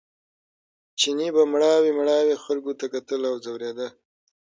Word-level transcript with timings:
چیني 0.99 1.27
به 1.35 1.43
مړاوي 1.53 1.91
مړاوي 1.99 2.35
خلکو 2.43 2.71
ته 2.79 2.85
کتل 2.93 3.21
او 3.29 3.35
ځورېده. 3.45 3.87